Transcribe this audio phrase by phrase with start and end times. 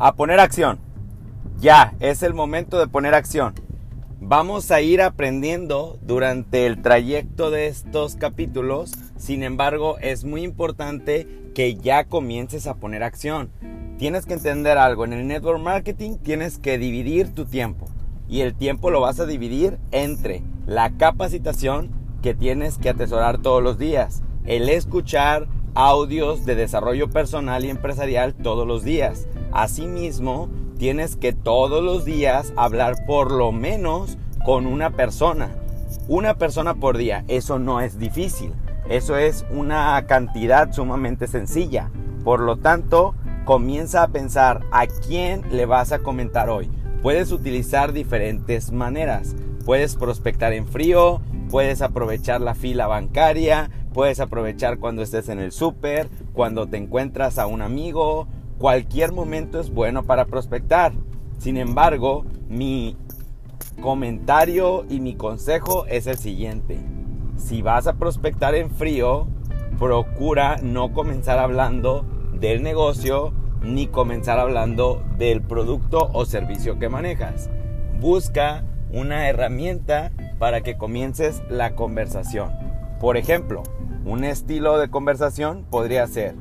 [0.00, 0.78] A poner acción.
[1.58, 3.54] Ya, es el momento de poner acción.
[4.20, 8.92] Vamos a ir aprendiendo durante el trayecto de estos capítulos.
[9.16, 13.50] Sin embargo, es muy importante que ya comiences a poner acción.
[13.98, 15.04] Tienes que entender algo.
[15.04, 17.86] En el network marketing tienes que dividir tu tiempo.
[18.28, 21.90] Y el tiempo lo vas a dividir entre la capacitación
[22.22, 28.34] que tienes que atesorar todos los días, el escuchar audios de desarrollo personal y empresarial
[28.34, 30.48] todos los días, Asimismo,
[30.78, 35.50] tienes que todos los días hablar por lo menos con una persona.
[36.06, 37.24] Una persona por día.
[37.28, 38.52] Eso no es difícil.
[38.88, 41.90] Eso es una cantidad sumamente sencilla.
[42.24, 46.70] Por lo tanto, comienza a pensar a quién le vas a comentar hoy.
[47.02, 49.36] Puedes utilizar diferentes maneras.
[49.64, 51.20] Puedes prospectar en frío,
[51.50, 57.38] puedes aprovechar la fila bancaria, puedes aprovechar cuando estés en el súper, cuando te encuentras
[57.38, 58.28] a un amigo,
[58.58, 60.92] cualquier momento es bueno para prospectar.
[61.38, 62.96] Sin embargo, mi
[63.80, 66.78] comentario y mi consejo es el siguiente.
[67.36, 69.28] Si vas a prospectar en frío,
[69.78, 77.50] procura no comenzar hablando del negocio ni comenzar hablando del producto o servicio que manejas.
[78.00, 82.50] Busca una herramienta para que comiences la conversación.
[83.00, 83.62] Por ejemplo,
[84.04, 86.34] un estilo de conversación podría ser,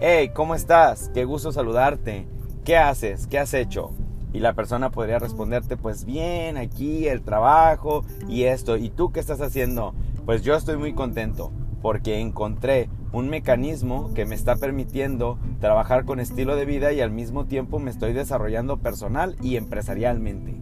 [0.00, 1.10] hey, ¿cómo estás?
[1.14, 2.26] Qué gusto saludarte.
[2.64, 3.26] ¿Qué haces?
[3.26, 3.92] ¿Qué has hecho?
[4.32, 8.76] Y la persona podría responderte, pues bien, aquí el trabajo y esto.
[8.76, 9.94] ¿Y tú qué estás haciendo?
[10.26, 16.18] Pues yo estoy muy contento porque encontré un mecanismo que me está permitiendo trabajar con
[16.18, 20.56] estilo de vida y al mismo tiempo me estoy desarrollando personal y empresarialmente.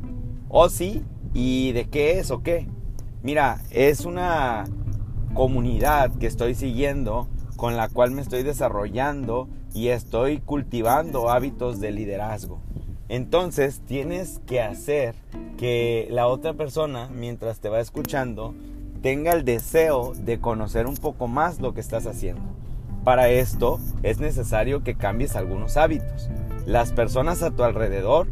[0.49, 1.03] ¿O sí?
[1.33, 2.69] ¿Y de qué es o qué?
[3.23, 4.65] Mira, es una
[5.33, 11.91] comunidad que estoy siguiendo con la cual me estoy desarrollando y estoy cultivando hábitos de
[11.91, 12.61] liderazgo.
[13.09, 15.15] Entonces tienes que hacer
[15.59, 18.55] que la otra persona, mientras te va escuchando,
[19.03, 22.43] tenga el deseo de conocer un poco más lo que estás haciendo.
[23.05, 26.31] Para esto es necesario que cambies algunos hábitos.
[26.67, 28.29] Las personas a tu alrededor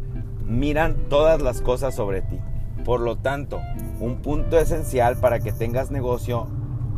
[0.46, 2.38] miran todas las cosas sobre ti.
[2.84, 3.60] Por lo tanto,
[4.00, 6.46] un punto esencial para que tengas negocio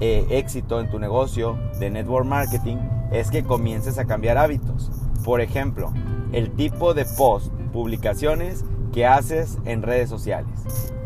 [0.01, 2.79] eh, éxito en tu negocio de network marketing
[3.11, 4.91] es que comiences a cambiar hábitos.
[5.25, 5.93] Por ejemplo,
[6.33, 10.53] el tipo de post, publicaciones que haces en redes sociales.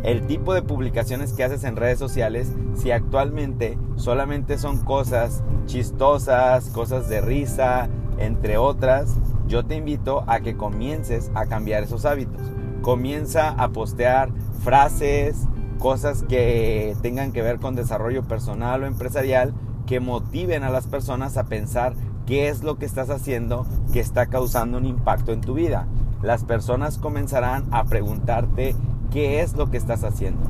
[0.02, 6.70] El tipo de publicaciones que haces en redes sociales, si actualmente solamente son cosas chistosas,
[6.70, 9.16] cosas de risa, entre otras,
[9.48, 12.40] yo te invito a que comiences a cambiar esos hábitos.
[12.82, 14.30] Comienza a postear
[14.62, 15.46] frases,
[15.78, 19.54] cosas que tengan que ver con desarrollo personal o empresarial
[19.86, 21.94] que motiven a las personas a pensar
[22.26, 25.86] qué es lo que estás haciendo que está causando un impacto en tu vida.
[26.22, 28.74] Las personas comenzarán a preguntarte
[29.12, 30.42] qué es lo que estás haciendo.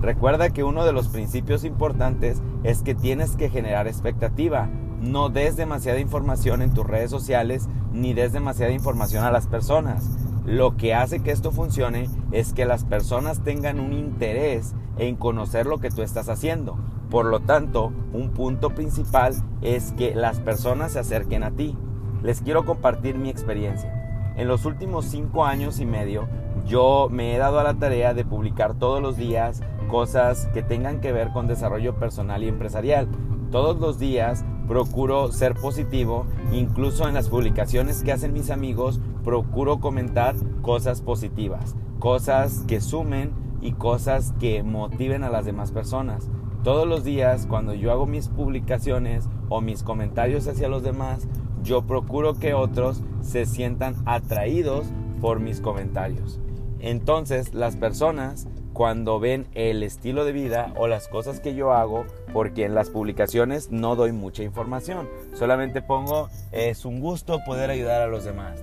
[0.00, 4.68] Recuerda que uno de los principios importantes es que tienes que generar expectativa.
[5.00, 10.04] No des demasiada información en tus redes sociales ni des demasiada información a las personas.
[10.44, 15.64] Lo que hace que esto funcione es que las personas tengan un interés en conocer
[15.64, 16.76] lo que tú estás haciendo.
[17.10, 21.76] Por lo tanto, un punto principal es que las personas se acerquen a ti.
[22.22, 24.34] Les quiero compartir mi experiencia.
[24.36, 26.28] En los últimos cinco años y medio,
[26.66, 31.00] yo me he dado a la tarea de publicar todos los días cosas que tengan
[31.00, 33.08] que ver con desarrollo personal y empresarial.
[33.50, 39.80] Todos los días procuro ser positivo, incluso en las publicaciones que hacen mis amigos, procuro
[39.80, 46.28] comentar cosas positivas, cosas que sumen y cosas que motiven a las demás personas.
[46.62, 51.28] Todos los días cuando yo hago mis publicaciones o mis comentarios hacia los demás,
[51.62, 54.86] yo procuro que otros se sientan atraídos
[55.20, 56.40] por mis comentarios.
[56.78, 62.04] Entonces las personas cuando ven el estilo de vida o las cosas que yo hago,
[62.32, 68.02] porque en las publicaciones no doy mucha información, solamente pongo es un gusto poder ayudar
[68.02, 68.60] a los demás.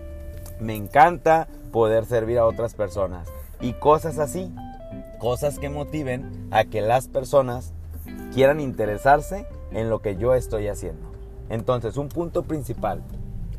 [0.59, 3.29] Me encanta poder servir a otras personas
[3.61, 4.53] y cosas así,
[5.17, 7.73] cosas que motiven a que las personas
[8.33, 11.09] quieran interesarse en lo que yo estoy haciendo.
[11.49, 13.01] Entonces, un punto principal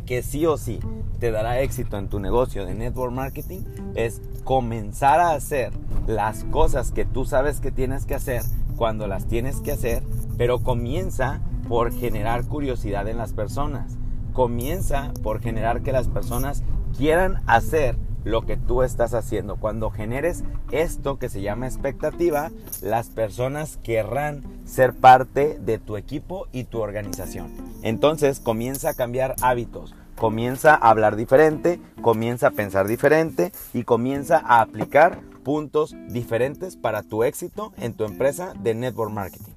[0.07, 0.81] que sí o sí
[1.19, 3.61] te dará éxito en tu negocio de network marketing
[3.95, 5.73] es comenzar a hacer
[6.07, 8.43] las cosas que tú sabes que tienes que hacer
[8.77, 10.03] cuando las tienes que hacer,
[10.37, 13.97] pero comienza por generar curiosidad en las personas.
[14.33, 16.63] Comienza por generar que las personas
[16.97, 19.57] quieran hacer lo que tú estás haciendo.
[19.57, 22.51] Cuando generes esto que se llama expectativa,
[22.81, 27.51] las personas querrán ser parte de tu equipo y tu organización.
[27.83, 34.39] Entonces comienza a cambiar hábitos comienza a hablar diferente, comienza a pensar diferente y comienza
[34.39, 39.52] a aplicar puntos diferentes para tu éxito en tu empresa de network marketing.